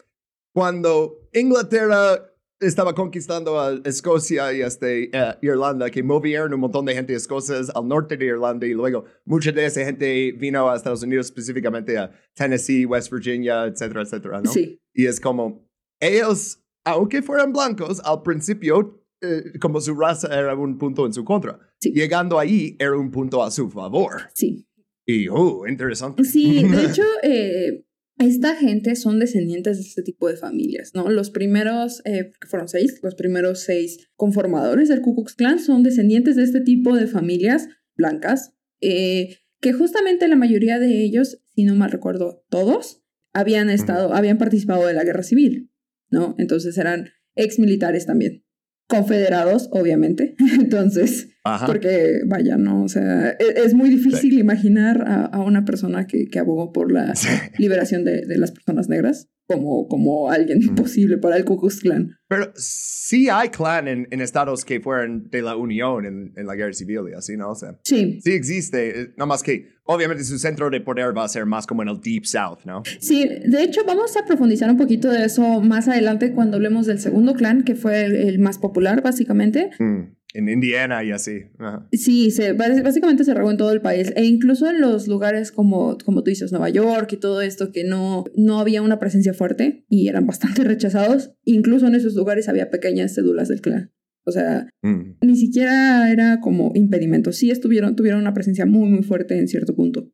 cuando 0.52 1.28
Inglaterra 1.32 2.30
estaba 2.60 2.94
conquistando 2.94 3.58
a 3.58 3.80
Escocia 3.84 4.52
y 4.52 4.60
este, 4.60 5.10
eh, 5.16 5.34
Irlanda, 5.40 5.90
que 5.90 6.02
movieron 6.02 6.52
un 6.52 6.60
montón 6.60 6.84
de 6.84 6.94
gente 6.94 7.14
escocesa 7.14 7.72
al 7.74 7.88
norte 7.88 8.16
de 8.16 8.26
Irlanda 8.26 8.66
y 8.66 8.74
luego 8.74 9.06
mucha 9.24 9.50
de 9.50 9.64
esa 9.64 9.84
gente 9.84 10.32
vino 10.32 10.68
a 10.68 10.76
Estados 10.76 11.02
Unidos, 11.02 11.26
específicamente 11.26 11.96
a 11.96 12.10
Tennessee, 12.34 12.84
West 12.84 13.10
Virginia, 13.10 13.64
etcétera, 13.64 14.02
etcétera, 14.02 14.42
¿no? 14.42 14.52
Sí. 14.52 14.78
Y 14.92 15.06
es 15.06 15.18
como, 15.20 15.66
ellos, 16.00 16.59
aunque 16.84 17.22
fueran 17.22 17.52
blancos, 17.52 18.00
al 18.04 18.22
principio, 18.22 19.04
eh, 19.20 19.58
como 19.60 19.80
su 19.80 19.94
raza 19.94 20.28
era 20.28 20.54
un 20.54 20.78
punto 20.78 21.06
en 21.06 21.12
su 21.12 21.24
contra. 21.24 21.58
Sí. 21.80 21.92
Llegando 21.92 22.38
ahí, 22.38 22.76
era 22.78 22.96
un 22.96 23.10
punto 23.10 23.42
a 23.42 23.50
su 23.50 23.70
favor. 23.70 24.22
Sí, 24.34 24.66
Y, 25.06 25.28
uh, 25.28 25.66
interesante. 25.66 26.24
Sí, 26.24 26.62
de 26.62 26.84
hecho, 26.86 27.04
eh, 27.22 27.84
esta 28.20 28.54
gente 28.54 28.96
son 28.96 29.18
descendientes 29.18 29.78
de 29.78 29.82
este 29.82 30.02
tipo 30.02 30.28
de 30.28 30.36
familias, 30.36 30.92
¿no? 30.94 31.08
Los 31.08 31.30
primeros, 31.30 32.02
eh, 32.04 32.32
que 32.38 32.48
fueron 32.48 32.68
seis, 32.68 33.00
los 33.02 33.14
primeros 33.14 33.60
seis 33.60 34.10
conformadores 34.14 34.90
del 34.90 35.00
Ku 35.00 35.14
Klux 35.14 35.34
Klan 35.34 35.58
son 35.58 35.82
descendientes 35.82 36.36
de 36.36 36.42
este 36.42 36.60
tipo 36.60 36.94
de 36.94 37.06
familias 37.06 37.68
blancas, 37.96 38.52
eh, 38.82 39.38
que 39.62 39.72
justamente 39.72 40.28
la 40.28 40.36
mayoría 40.36 40.78
de 40.78 41.02
ellos, 41.02 41.42
si 41.54 41.64
no 41.64 41.74
mal 41.76 41.90
recuerdo, 41.90 42.44
todos 42.50 43.02
habían 43.32 43.70
estado, 43.70 44.12
habían 44.12 44.36
participado 44.36 44.86
de 44.86 44.92
la 44.92 45.04
guerra 45.04 45.22
civil, 45.22 45.69
¿no? 46.10 46.34
Entonces 46.38 46.76
eran 46.78 47.10
ex 47.36 47.58
militares 47.58 48.06
también. 48.06 48.44
Confederados, 48.88 49.68
obviamente. 49.72 50.34
Entonces, 50.60 51.28
Ajá. 51.44 51.66
porque, 51.66 52.20
vaya, 52.26 52.56
no, 52.56 52.82
o 52.82 52.88
sea, 52.88 53.30
e- 53.38 53.62
es, 53.64 53.72
muy 53.72 53.88
difícil 53.88 54.38
imaginar 54.38 55.02
a, 55.06 55.26
a 55.26 55.40
una 55.44 55.64
persona 55.64 56.06
que, 56.06 56.26
que 56.26 56.38
abogó 56.40 56.72
por 56.72 56.90
la 56.90 57.14
Sí. 57.14 57.28
liberación 57.58 58.04
de, 58.04 58.26
de 58.26 58.36
las 58.36 58.50
personas 58.50 58.88
negras 58.88 59.28
como, 59.50 59.88
como 59.88 60.30
alguien 60.30 60.58
Ujú. 60.64 60.74
posible 60.76 61.18
para 61.18 61.36
el 61.36 61.44
Ku 61.44 61.58
Klux 61.58 61.80
Klan. 61.80 62.10
Pero 62.28 62.52
sí 62.54 63.28
hay 63.28 63.48
clan 63.48 63.88
en, 63.88 64.06
en 64.10 64.20
estados 64.20 64.64
que 64.64 64.80
fueron 64.80 65.28
de 65.30 65.42
la 65.42 65.56
Unión 65.56 66.06
en, 66.06 66.32
en 66.36 66.46
la 66.46 66.54
guerra 66.54 66.72
civil 66.72 67.00
y 67.10 67.14
así, 67.14 67.36
¿no? 67.36 67.50
O 67.50 67.54
sea, 67.54 67.76
Sí, 67.82 68.20
sí 68.22 68.32
existe, 68.32 69.00
eh, 69.00 69.06
nada 69.16 69.26
más 69.26 69.42
que 69.42 69.66
obviamente 69.84 70.22
su 70.22 70.38
centro 70.38 70.70
de 70.70 70.80
poder 70.80 71.16
va 71.16 71.24
a 71.24 71.28
ser 71.28 71.46
más 71.46 71.66
como 71.66 71.82
en 71.82 71.88
el 71.88 72.00
Deep 72.00 72.24
South, 72.26 72.58
¿no? 72.64 72.82
sí, 73.00 73.28
de 73.28 73.62
hecho 73.64 73.80
vamos 73.84 74.16
a 74.16 74.24
profundizar 74.24 74.70
un 74.70 74.76
poquito 74.76 75.10
de 75.10 75.24
eso 75.24 75.60
más 75.60 75.88
adelante 75.88 76.32
cuando 76.32 76.56
hablemos 76.58 76.86
del 76.86 77.00
segundo 77.00 77.34
clan, 77.34 77.64
que 77.64 77.74
fue 77.74 78.04
el, 78.04 78.14
el 78.14 78.38
más 78.38 78.58
popular 78.58 79.02
básicamente. 79.02 79.70
Mm, 79.80 80.14
En 80.32 80.48
Indiana 80.48 81.02
y 81.02 81.10
así. 81.10 81.42
Ajá. 81.58 81.88
Sí, 81.92 82.30
se, 82.30 82.52
básicamente 82.52 83.24
se 83.24 83.34
regó 83.34 83.50
en 83.50 83.56
todo 83.56 83.72
el 83.72 83.80
país 83.80 84.12
e 84.14 84.24
incluso 84.24 84.68
en 84.70 84.80
los 84.80 85.08
lugares 85.08 85.50
como, 85.50 85.98
como 86.04 86.22
tú 86.22 86.30
dices, 86.30 86.52
Nueva 86.52 86.68
York 86.70 87.12
y 87.12 87.16
todo 87.16 87.40
esto, 87.40 87.72
que 87.72 87.82
no, 87.84 88.24
no 88.36 88.60
había 88.60 88.82
una 88.82 88.98
presencia 88.98 89.34
fuerte 89.34 89.84
y 89.88 90.08
eran 90.08 90.26
bastante 90.26 90.62
rechazados, 90.64 91.32
incluso 91.44 91.86
en 91.88 91.94
esos 91.96 92.14
lugares 92.14 92.48
había 92.48 92.70
pequeñas 92.70 93.14
cédulas 93.14 93.48
del 93.48 93.60
clan. 93.60 93.92
O 94.26 94.32
sea, 94.32 94.68
Mm. 94.82 95.16
ni 95.22 95.36
siquiera 95.36 96.10
era 96.12 96.40
como 96.40 96.72
impedimento, 96.74 97.32
sí 97.32 97.50
estuvieron, 97.50 97.96
tuvieron 97.96 98.20
una 98.20 98.32
presencia 98.34 98.66
muy, 98.66 98.88
muy 98.88 99.02
fuerte 99.02 99.36
en 99.38 99.48
cierto 99.48 99.74
punto. 99.74 100.10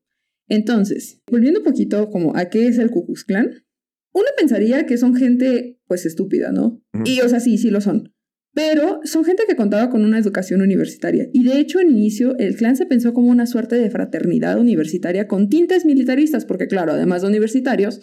Entonces, 0.48 1.20
volviendo 1.30 1.60
un 1.60 1.64
poquito 1.64 2.08
como 2.10 2.36
a 2.36 2.46
qué 2.46 2.68
es 2.68 2.78
el 2.78 2.90
Ku 2.90 3.04
Klux 3.04 3.24
Klan, 3.24 3.50
uno 4.14 4.26
pensaría 4.38 4.86
que 4.86 4.96
son 4.96 5.14
gente, 5.14 5.78
pues, 5.86 6.06
estúpida, 6.06 6.52
¿no? 6.52 6.82
Y, 7.04 7.20
o 7.20 7.28
sea, 7.28 7.40
sí, 7.40 7.58
sí 7.58 7.70
lo 7.70 7.80
son. 7.80 8.14
Pero 8.56 9.00
son 9.04 9.22
gente 9.26 9.42
que 9.46 9.54
contaba 9.54 9.90
con 9.90 10.02
una 10.02 10.18
educación 10.18 10.62
universitaria. 10.62 11.28
Y 11.34 11.44
de 11.44 11.58
hecho, 11.60 11.78
en 11.78 11.90
inicio, 11.90 12.34
el 12.38 12.56
clan 12.56 12.74
se 12.74 12.86
pensó 12.86 13.12
como 13.12 13.28
una 13.28 13.44
suerte 13.44 13.76
de 13.76 13.90
fraternidad 13.90 14.58
universitaria 14.58 15.28
con 15.28 15.50
tintes 15.50 15.84
militaristas, 15.84 16.46
porque, 16.46 16.66
claro, 16.66 16.92
además 16.92 17.20
de 17.20 17.28
universitarios, 17.28 18.00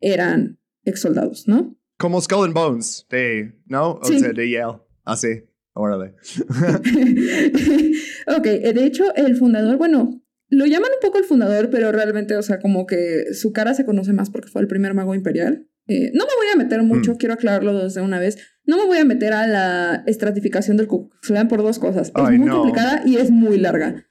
eran 0.00 0.58
ex 0.84 0.98
soldados, 1.00 1.46
¿no? 1.46 1.78
Como 1.98 2.20
Skull 2.20 2.46
and 2.46 2.54
Bones, 2.54 3.06
de, 3.10 3.52
¿no? 3.66 3.92
O 3.92 4.04
Sí. 4.04 4.18
sea, 4.18 4.32
de 4.32 4.50
Yale. 4.50 4.78
Así. 5.04 5.28
Órale. 5.74 6.14
ok, 8.26 8.46
eh, 8.46 8.72
de 8.74 8.84
hecho, 8.84 9.14
el 9.14 9.36
fundador, 9.36 9.76
bueno, 9.78 10.20
lo 10.48 10.66
llaman 10.66 10.90
un 10.92 11.00
poco 11.00 11.18
el 11.18 11.24
fundador, 11.24 11.70
pero 11.70 11.92
realmente, 11.92 12.36
o 12.36 12.42
sea, 12.42 12.58
como 12.58 12.86
que 12.86 13.32
su 13.34 13.52
cara 13.52 13.72
se 13.74 13.84
conoce 13.84 14.12
más 14.12 14.30
porque 14.30 14.48
fue 14.50 14.62
el 14.62 14.68
primer 14.68 14.94
mago 14.94 15.14
imperial. 15.14 15.66
Eh, 15.86 16.10
no 16.14 16.24
me 16.24 16.34
voy 16.36 16.46
a 16.52 16.56
meter 16.58 16.82
mucho, 16.82 17.12
Mm. 17.12 17.16
quiero 17.16 17.34
aclararlo 17.34 17.82
desde 17.84 18.00
una 18.00 18.18
vez. 18.18 18.38
No 18.64 18.76
me 18.76 18.86
voy 18.86 18.98
a 18.98 19.04
meter 19.04 19.32
a 19.32 19.46
la 19.46 20.04
estratificación 20.06 20.76
del 20.76 20.86
Ku 20.86 21.10
por 21.48 21.62
dos 21.62 21.78
cosas. 21.78 22.12
Es 22.14 22.38
muy 22.38 22.46
no. 22.46 22.58
complicada 22.58 23.02
y 23.04 23.16
es 23.16 23.30
muy 23.30 23.58
larga. 23.58 24.06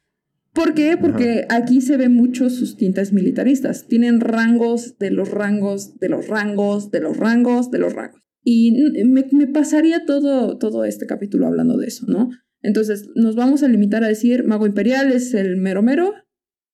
¿Por 0.54 0.74
qué? 0.74 0.98
Porque 0.98 1.46
aquí 1.50 1.80
se 1.80 1.96
ven 1.96 2.14
muchos 2.14 2.56
sus 2.56 2.76
tintes 2.76 3.14
militaristas. 3.14 3.88
Tienen 3.88 4.20
rangos 4.20 4.98
de 4.98 5.10
los 5.12 5.32
rangos, 5.32 5.98
de 6.00 6.10
los 6.10 6.28
rangos, 6.28 6.92
de 6.92 7.00
los 7.00 7.16
rangos, 7.16 7.72
de 7.72 7.80
los 7.80 7.94
rangos. 7.94 8.22
Y 8.44 8.76
me, 9.06 9.26
me 9.32 9.48
pasaría 9.48 10.06
todo, 10.06 10.58
todo 10.58 10.84
este 10.84 11.06
capítulo 11.06 11.48
hablando 11.48 11.78
de 11.78 11.88
eso, 11.88 12.06
¿no? 12.08 12.30
Entonces, 12.62 13.10
nos 13.16 13.36
vamos 13.36 13.64
a 13.64 13.68
limitar 13.68 14.04
a 14.04 14.08
decir, 14.08 14.44
Mago 14.44 14.66
Imperial 14.66 15.12
es 15.12 15.34
el 15.34 15.58
mero 15.58 15.82
mero, 15.82 16.14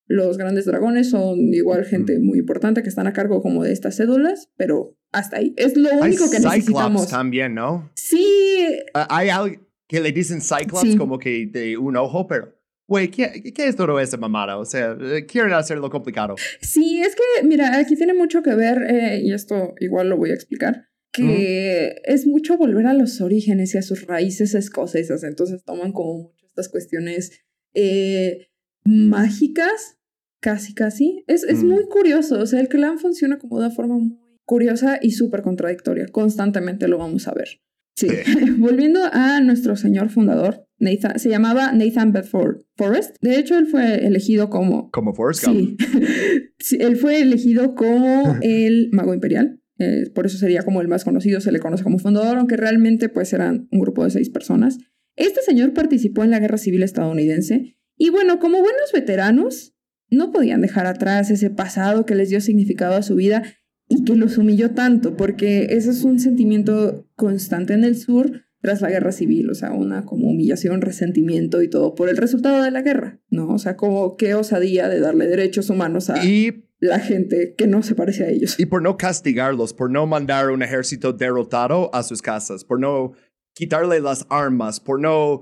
los 0.07 0.37
grandes 0.37 0.65
dragones 0.65 1.09
son 1.09 1.53
igual 1.53 1.85
gente 1.85 2.17
muy 2.19 2.39
importante 2.39 2.81
que 2.81 2.89
están 2.89 3.07
a 3.07 3.13
cargo 3.13 3.41
como 3.41 3.63
de 3.63 3.73
estas 3.73 3.97
cédulas, 3.97 4.49
pero 4.57 4.97
hasta 5.11 5.37
ahí. 5.37 5.53
Es 5.57 5.75
lo 5.77 5.89
Hay 5.89 5.99
único 6.11 6.29
que 6.29 6.37
Cyclops 6.37 6.55
necesitamos. 6.55 7.07
también, 7.09 7.53
¿no? 7.55 7.91
Sí, 7.95 8.67
Ah, 8.93 9.07
Hay 9.09 9.29
algo 9.29 9.55
que 9.87 9.99
le 10.01 10.11
dicen 10.11 10.41
Cyclops 10.41 10.81
Sí. 10.91 10.97
como 10.97 11.17
que 11.19 11.47
de 11.47 11.77
un 11.77 11.95
ojo, 11.97 12.27
pero, 12.27 12.53
güey, 12.87 13.09
¿qué, 13.09 13.51
¿qué 13.55 13.67
es 13.67 13.75
todo 13.75 13.99
esa 13.99 14.17
mamada? 14.17 14.57
O 14.57 14.65
sea, 14.65 14.97
eh, 14.99 15.25
quieren 15.25 15.53
hacerlo 15.53 15.89
complicado. 15.89 16.35
Sí, 16.61 17.01
es 17.01 17.15
que, 17.15 17.45
mira, 17.45 17.77
aquí 17.77 17.95
tiene 17.95 18.13
mucho 18.13 18.41
que 18.43 18.55
ver, 18.55 18.81
eh, 18.89 19.21
y 19.23 19.33
esto 19.33 19.73
igual 19.79 20.09
lo 20.09 20.17
voy 20.17 20.31
a 20.31 20.33
explicar, 20.35 20.87
que 21.13 21.95
es 22.05 22.27
mucho 22.27 22.57
volver 22.57 22.85
a 22.87 22.93
los 22.93 23.19
orígenes 23.21 23.73
y 23.75 23.77
a 23.77 23.81
sus 23.81 24.05
raíces 24.07 24.53
escocesas. 24.55 25.23
Entonces 25.23 25.63
toman 25.63 25.91
como 25.91 26.13
mucho 26.23 26.45
estas 26.45 26.69
cuestiones 26.69 27.31
eh, 27.73 28.47
mágicas, 28.85 29.96
casi, 30.41 30.73
casi. 30.73 31.23
Es, 31.27 31.43
es 31.43 31.63
Mm. 31.63 31.67
muy 31.67 31.85
curioso, 31.85 32.39
o 32.39 32.45
sea, 32.45 32.59
el 32.59 32.67
clan 32.67 32.99
funciona 32.99 33.37
como 33.37 33.59
de 33.59 33.65
una 33.67 33.75
forma 33.75 33.97
muy 33.97 34.17
curiosa 34.45 34.99
y 35.01 35.11
súper 35.11 35.41
contradictoria. 35.41 36.07
Constantemente 36.11 36.87
lo 36.87 36.97
vamos 36.97 37.27
a 37.27 37.33
ver. 37.33 37.47
Sí, 37.95 38.07
volviendo 38.59 38.99
a 39.11 39.41
nuestro 39.41 39.75
señor 39.75 40.09
fundador, 40.09 40.65
Nathan, 40.79 41.17
se 41.19 41.29
llamaba 41.29 41.71
Nathan 41.71 42.11
Bedford 42.11 42.61
Forrest. 42.75 43.15
De 43.21 43.39
hecho, 43.39 43.57
él 43.57 43.65
fue 43.65 44.05
elegido 44.05 44.49
como 44.51 44.91
Como 44.91 45.13
Forrest 45.15 45.45
Gump. 45.45 45.57
Sí. 45.57 45.77
Sí, 46.59 46.77
él 46.81 46.97
fue 46.97 47.21
elegido 47.21 47.75
como 47.75 48.35
el 48.41 48.89
mago 48.91 49.13
imperial. 49.13 49.59
eh, 49.79 50.09
por 50.15 50.25
eso 50.25 50.37
sería 50.39 50.63
como 50.63 50.81
el 50.81 50.87
más 50.87 51.03
conocido, 51.03 51.39
se 51.39 51.51
le 51.51 51.59
conoce 51.59 51.83
como 51.83 51.99
fundador, 51.99 52.37
aunque 52.37 52.57
realmente 52.57 53.09
pues 53.09 53.31
eran 53.31 53.67
un 53.71 53.79
grupo 53.79 54.03
de 54.03 54.09
seis 54.09 54.29
personas. 54.31 54.77
Este 55.15 55.41
señor 55.43 55.73
participó 55.73 56.23
en 56.23 56.31
la 56.31 56.39
Guerra 56.39 56.57
Civil 56.57 56.81
estadounidense 56.83 57.75
y 57.95 58.09
bueno, 58.09 58.39
como 58.39 58.59
buenos 58.59 58.91
veteranos, 58.93 59.75
no 60.09 60.31
podían 60.31 60.61
dejar 60.61 60.85
atrás 60.85 61.29
ese 61.31 61.49
pasado 61.49 62.05
que 62.05 62.15
les 62.15 62.29
dio 62.29 62.41
significado 62.41 62.95
a 62.95 63.03
su 63.03 63.15
vida 63.15 63.43
y 63.89 64.03
que 64.03 64.15
los 64.15 64.37
humilló 64.37 64.71
tanto, 64.71 65.15
porque 65.15 65.67
ese 65.71 65.91
es 65.91 66.03
un 66.03 66.19
sentimiento 66.19 67.07
constante 67.15 67.73
en 67.73 67.83
el 67.83 67.97
sur 67.97 68.43
tras 68.61 68.81
la 68.81 68.89
guerra 68.89 69.11
civil, 69.11 69.49
o 69.49 69.55
sea, 69.55 69.71
una 69.71 70.05
como 70.05 70.29
humillación, 70.29 70.81
resentimiento 70.81 71.61
y 71.61 71.69
todo 71.69 71.95
por 71.95 72.09
el 72.09 72.17
resultado 72.17 72.63
de 72.63 72.71
la 72.71 72.81
guerra, 72.81 73.19
¿no? 73.29 73.49
O 73.49 73.59
sea, 73.59 73.77
como 73.77 74.17
qué 74.17 74.33
osadía 74.33 74.89
de 74.89 74.99
darle 74.99 75.27
derechos 75.27 75.69
humanos 75.69 76.09
a 76.09 76.25
Y, 76.25 76.63
la 76.79 76.99
gente 76.99 77.55
que 77.57 77.65
no 77.65 77.81
se 77.81 77.95
parece 77.95 78.25
a 78.25 78.29
ellos. 78.29 78.59
y 78.59 78.65
por 78.65 78.81
no 78.81 78.97
castigarlos, 78.97 79.73
por 79.73 79.89
no 79.89 80.05
mandar 80.05 80.51
un 80.51 80.63
ejército 80.63 81.13
derrotado 81.13 81.93
a 81.93 82.03
sus 82.03 82.21
casas, 82.21 82.63
por 82.63 82.79
no 82.79 83.13
quitarle 83.53 83.99
las 83.99 84.25
armas, 84.29 84.79
por 84.79 84.99
no... 84.99 85.41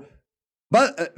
eh, 0.72 1.10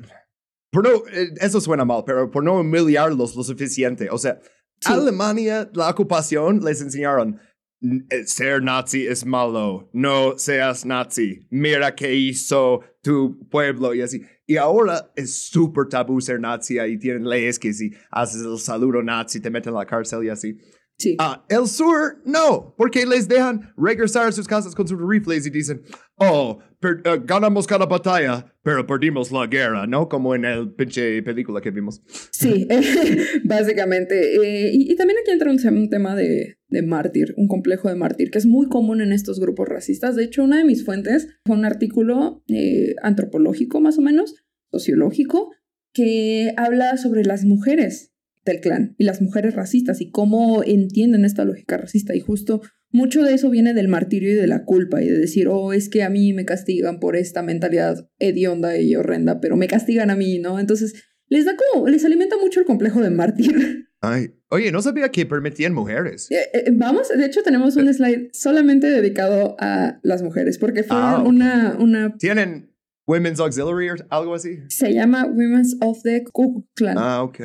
por 0.71 0.85
no, 0.85 0.91
eh, 1.13 1.31
eso 1.41 1.61
suena 1.61 1.85
mal, 1.85 2.03
pero 2.07 2.31
por 2.31 2.43
no 2.45 2.61
humillarlos 2.61 3.35
lo 3.37 3.43
suficiente. 3.43 4.09
O 4.11 4.19
sea, 4.19 4.39
Sí. 4.81 4.93
Alemania, 4.93 5.69
la 5.75 5.91
ocupación, 5.91 6.61
les 6.65 6.81
enseñaron, 6.81 7.41
"N- 7.83 8.05
eh, 8.11 8.25
ser 8.27 8.63
nazi 8.63 9.07
es 9.09 9.27
malo, 9.27 9.91
no 9.93 10.39
seas 10.39 10.87
nazi, 10.87 11.49
mira 11.51 11.97
qué 11.97 12.15
hizo 12.15 12.81
tu 13.03 13.41
pueblo 13.49 13.93
y 13.95 14.03
así. 14.03 14.23
Y 14.47 14.57
ahora 14.57 15.11
es 15.17 15.49
súper 15.49 15.87
tabú 15.89 16.21
ser 16.21 16.39
nazi, 16.41 16.79
ahí 16.79 16.97
tienen 16.97 17.29
leyes 17.29 17.59
que 17.59 17.73
si 17.73 17.91
haces 18.11 18.43
el 18.43 18.57
saludo 18.59 19.03
nazi 19.03 19.41
te 19.41 19.51
meten 19.51 19.75
a 19.75 19.79
la 19.79 19.87
cárcel 19.87 20.23
y 20.25 20.29
así. 20.29 20.57
Sí. 20.97 21.17
Ah, 21.19 21.45
el 21.49 21.67
sur, 21.69 22.21
no, 22.25 22.75
porque 22.77 23.05
les 23.07 23.27
dejan 23.29 23.73
regresar 23.77 24.29
a 24.29 24.33
sus 24.33 24.47
casas 24.49 24.75
con 24.77 24.87
sus 24.89 24.99
rifles 25.01 25.45
y 25.47 25.51
dicen, 25.51 25.83
oh, 26.17 26.59
per- 26.81 27.01
eh, 27.05 27.21
ganamos 27.25 27.67
cada 27.67 27.87
batalla, 27.87 28.53
pero 28.69 28.87
perdimos 28.87 29.33
la 29.33 29.47
guerra, 29.47 29.87
¿no? 29.87 30.11
Como 30.11 30.35
en 30.35 30.45
el 30.45 30.75
pinche 30.75 31.23
película 31.23 31.63
que 31.63 31.71
vimos. 31.71 32.03
Sí, 32.31 32.69
básicamente. 33.45 34.37
Eh, 34.37 34.71
y, 34.75 34.95
también 34.95 35.19
aquí 35.23 35.31
entra 35.31 35.51
un 35.51 35.89
tema 35.89 36.15
de, 36.15 36.59
de 36.69 36.83
mártir, 36.83 37.33
un 37.39 37.49
complejo 37.49 37.89
de 37.89 37.95
mártir, 37.95 38.31
que 38.31 38.37
es 38.37 38.45
muy 38.45 38.69
común 38.69 39.01
en 39.01 39.13
estos 39.13 39.41
grupos 39.41 39.71
racistas. 39.71 40.17
De 40.17 40.25
hecho, 40.25 40.45
una 40.45 40.59
de 40.59 40.67
mis 40.67 40.85
fuentes 40.85 41.29
fue 41.47 41.57
un 41.57 41.65
artículo 41.65 42.45
eh, 42.49 42.95
antropológico, 43.03 43.81
más 43.81 43.97
o 43.97 44.03
menos, 44.03 44.35
sociológico, 44.71 45.51
que 45.95 46.53
habla 46.59 46.99
sobre 46.99 47.25
las 47.25 47.47
mujeres 47.47 48.08
del 48.51 48.61
clan 48.61 48.95
y 48.99 49.05
las 49.05 49.21
mujeres 49.23 49.55
racistas 49.55 50.01
y 50.01 50.11
cómo 50.11 50.63
entienden 50.65 51.25
esta 51.25 51.45
lógica 51.45 51.77
racista. 51.77 52.15
Y 52.15 52.21
justo 52.21 52.63
mucho 52.91 53.23
de 53.23 53.35
eso 53.35 53.51
viene 53.51 53.75
del 53.75 53.89
martirio 53.89 54.31
y 54.33 54.35
de 54.35 54.47
la 54.47 54.65
culpa 54.65 55.03
y 55.03 55.09
de 55.09 55.19
decir, 55.19 55.49
oh, 55.49 55.73
es 55.73 55.89
que 55.89 56.03
a 56.03 56.11
mí 56.11 56.33
me 56.33 56.45
castigan 56.45 57.01
por 57.01 57.17
esta 57.17 57.43
mentalidad 57.43 58.09
hedionda 58.19 58.79
y 58.79 58.95
horrenda, 58.97 59.41
pero 59.41 59.57
me 59.57 59.69
castigan 59.69 60.11
a 60.11 60.17
mí, 60.17 60.39
¿no? 60.39 60.59
Entonces 60.59 60.95
les 61.29 61.45
da 61.45 61.53
como, 61.57 61.89
les 61.89 62.05
alimenta 62.05 62.37
mucho 62.39 62.61
el 62.61 62.67
complejo 62.67 63.01
de 63.03 63.11
mártir. 63.11 63.85
Ay, 64.01 64.29
oye, 64.49 64.71
no 64.73 64.81
sabía 64.81 65.11
que 65.11 65.27
permitían 65.27 65.75
mujeres. 65.75 66.31
Eh, 66.31 66.37
eh, 66.55 66.65
Vamos, 66.73 67.09
de 67.09 67.27
hecho 67.27 67.43
tenemos 67.43 67.77
un 67.77 67.93
slide 67.93 68.31
solamente 68.33 68.87
dedicado 68.87 69.57
a 69.59 69.99
las 70.03 70.23
mujeres, 70.23 70.57
porque 70.57 70.85
fue 70.85 70.97
Ah, 70.99 71.19
ok. 71.21 71.27
una, 71.29 71.77
una, 71.79 72.17
¿Tienen 72.17 72.73
Women's 73.07 73.41
Auxiliary 73.41 73.89
o 73.91 73.95
algo 74.11 74.35
así? 74.35 74.59
se 74.69 74.95
llama 74.95 75.27
Women's 75.27 75.77
of 75.83 76.01
the 76.05 76.23
Ku 76.33 76.65
Klan. 76.75 76.97
Ah, 76.97 77.23
ok. 77.23 77.41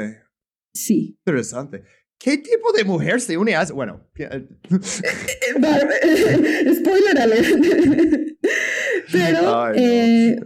Sí. 0.74 1.18
Interesante. 1.26 1.84
¿Qué 2.20 2.38
tipo 2.38 2.72
de 2.72 2.86
mujer 2.86 3.20
se 3.20 3.38
une 3.38 3.54
a 3.56 3.64
eso? 3.64 3.76
Bueno, 3.76 4.08
eh, 4.18 4.48
Spoiler 6.76 7.20
alert. 7.20 7.48
Pero, 9.12 9.64
Ay, 9.64 9.74
no. 9.74 9.76
eh, 9.76 10.40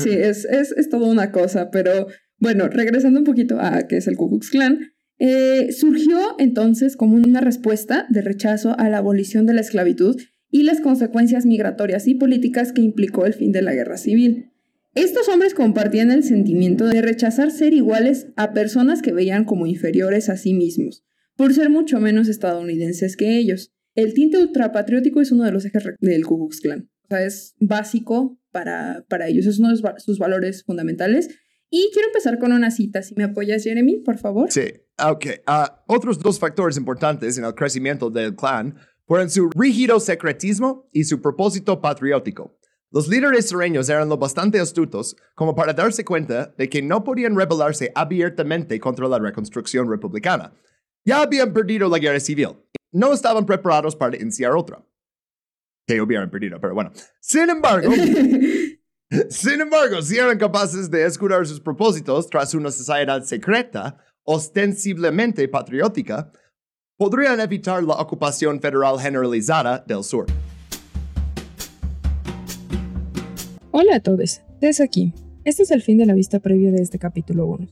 sí, 0.00 0.10
es, 0.10 0.44
es, 0.44 0.72
es 0.72 0.88
toda 0.88 1.08
una 1.08 1.30
cosa, 1.30 1.70
pero 1.70 2.06
bueno, 2.38 2.68
regresando 2.68 3.20
un 3.20 3.24
poquito 3.24 3.60
a 3.60 3.86
qué 3.88 3.98
es 3.98 4.08
el 4.08 4.16
Ku 4.16 4.28
Klux 4.28 4.50
Klan, 4.50 4.80
eh, 5.18 5.70
surgió 5.72 6.18
entonces 6.38 6.96
como 6.96 7.16
una 7.16 7.40
respuesta 7.40 8.06
de 8.08 8.22
rechazo 8.22 8.74
a 8.78 8.88
la 8.88 8.98
abolición 8.98 9.46
de 9.46 9.54
la 9.54 9.60
esclavitud 9.60 10.20
y 10.50 10.64
las 10.64 10.80
consecuencias 10.80 11.46
migratorias 11.46 12.08
y 12.08 12.14
políticas 12.14 12.72
que 12.72 12.82
implicó 12.82 13.26
el 13.26 13.34
fin 13.34 13.52
de 13.52 13.62
la 13.62 13.74
guerra 13.74 13.96
civil. 13.98 14.49
Estos 14.94 15.28
hombres 15.28 15.54
compartían 15.54 16.10
el 16.10 16.24
sentimiento 16.24 16.84
de 16.86 17.00
rechazar 17.00 17.52
ser 17.52 17.72
iguales 17.74 18.26
a 18.36 18.52
personas 18.52 19.02
que 19.02 19.12
veían 19.12 19.44
como 19.44 19.66
inferiores 19.66 20.28
a 20.28 20.36
sí 20.36 20.52
mismos, 20.52 21.04
por 21.36 21.54
ser 21.54 21.70
mucho 21.70 22.00
menos 22.00 22.28
estadounidenses 22.28 23.16
que 23.16 23.38
ellos. 23.38 23.72
El 23.94 24.14
tinte 24.14 24.38
ultrapatriótico 24.38 25.20
es 25.20 25.30
uno 25.30 25.44
de 25.44 25.52
los 25.52 25.64
ejes 25.64 25.84
del 26.00 26.26
Ku 26.26 26.38
Klux 26.38 26.60
Klan. 26.60 26.90
O 27.04 27.08
sea, 27.08 27.24
es 27.24 27.54
básico 27.60 28.40
para, 28.50 29.04
para 29.08 29.28
ellos, 29.28 29.46
es 29.46 29.58
uno 29.60 29.68
de 29.68 29.76
sus 29.76 29.84
va- 29.84 29.98
sus 29.98 30.18
valores 30.18 30.64
fundamentales. 30.64 31.28
Y 31.70 31.90
quiero 31.92 32.08
empezar 32.08 32.40
con 32.40 32.52
una 32.52 32.72
cita. 32.72 33.02
Si 33.02 33.14
me 33.14 33.22
apoyas, 33.24 33.62
Jeremy, 33.62 34.00
por 34.04 34.18
favor. 34.18 34.50
Sí, 34.50 34.62
ok. 34.98 35.26
Ah, 35.46 35.84
otros 35.86 36.18
dos 36.18 36.38
factores 36.40 36.76
importantes 36.76 37.38
en 37.38 37.44
el 37.44 37.54
crecimiento 37.54 38.10
del 38.10 38.34
clan 38.34 38.74
fueron 39.06 39.30
su 39.30 39.50
rígido 39.50 40.00
secretismo 40.00 40.88
y 40.92 41.04
su 41.04 41.20
propósito 41.22 41.80
patriótico. 41.80 42.58
Los 42.92 43.06
líderes 43.06 43.48
sureños 43.48 43.88
eran 43.88 44.08
lo 44.08 44.16
bastante 44.16 44.58
astutos 44.58 45.16
como 45.36 45.54
para 45.54 45.72
darse 45.72 46.04
cuenta 46.04 46.52
de 46.58 46.68
que 46.68 46.82
no 46.82 47.04
podían 47.04 47.36
rebelarse 47.36 47.92
abiertamente 47.94 48.80
contra 48.80 49.06
la 49.06 49.20
reconstrucción 49.20 49.88
republicana. 49.88 50.52
Ya 51.04 51.22
habían 51.22 51.52
perdido 51.52 51.88
la 51.88 51.98
guerra 51.98 52.18
civil. 52.18 52.56
No 52.90 53.12
estaban 53.12 53.46
preparados 53.46 53.94
para 53.94 54.16
iniciar 54.16 54.52
otra. 54.52 54.84
Que 55.86 56.00
hubieran 56.00 56.30
perdido, 56.30 56.60
pero 56.60 56.74
bueno. 56.74 56.90
Sin 57.20 57.48
embargo, 57.48 57.92
sin 59.30 59.60
embargo, 59.60 60.02
si 60.02 60.18
eran 60.18 60.36
capaces 60.36 60.90
de 60.90 61.06
escudar 61.06 61.46
sus 61.46 61.60
propósitos 61.60 62.28
tras 62.28 62.54
una 62.54 62.72
sociedad 62.72 63.22
secreta, 63.22 63.98
ostensiblemente 64.24 65.46
patriótica, 65.46 66.32
podrían 66.98 67.38
evitar 67.38 67.84
la 67.84 67.94
ocupación 67.94 68.60
federal 68.60 68.98
generalizada 68.98 69.78
del 69.78 70.02
sur. 70.02 70.26
Hola 73.72 73.94
a 73.94 74.00
todos, 74.00 74.42
desde 74.60 74.82
aquí. 74.82 75.12
Este 75.44 75.62
es 75.62 75.70
el 75.70 75.80
fin 75.80 75.96
de 75.96 76.04
la 76.04 76.14
vista 76.14 76.40
previa 76.40 76.72
de 76.72 76.82
este 76.82 76.98
capítulo 76.98 77.46
1. 77.46 77.68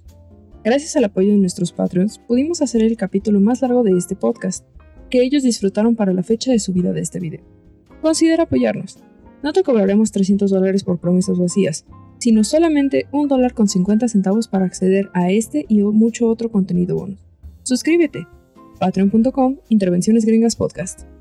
Gracias 0.63 0.95
al 0.95 1.03
apoyo 1.03 1.33
de 1.33 1.39
nuestros 1.39 1.73
Patreons, 1.73 2.21
pudimos 2.21 2.63
hacer 2.63 2.85
el 2.85 2.97
capítulo 2.97 3.41
más 3.41 3.63
largo 3.63 3.83
de 3.83 3.99
este 3.99 4.15
podcast, 4.15 4.65
que 5.11 5.25
ellos 5.25 5.43
disfrutaron 5.43 5.97
para 5.97 6.13
la 6.13 6.23
fecha 6.23 6.53
de 6.53 6.61
subida 6.61 6.93
de 6.93 7.01
este 7.01 7.19
video. 7.19 7.41
Considera 8.01 8.45
apoyarnos. 8.45 9.01
No 9.43 9.53
te 9.53 9.65
cobraremos 9.65 10.13
300 10.13 10.53
dólares 10.53 10.85
por 10.85 11.01
promesas 11.01 11.37
vacías, 11.37 11.85
sino 12.19 12.45
solamente 12.45 13.09
un 13.11 13.27
dólar 13.27 13.55
con 13.55 13.67
50 13.67 14.07
centavos 14.07 14.47
para 14.47 14.67
acceder 14.67 15.11
a 15.15 15.33
este 15.33 15.67
y 15.69 15.83
mucho 15.83 16.29
otro 16.29 16.53
contenido 16.53 16.95
bonus. 16.95 17.27
Suscríbete. 17.65 18.25
Patreon.com 18.79 19.57
Intervenciones 19.69 20.25
Gringas 20.25 20.55
Podcast. 20.55 21.18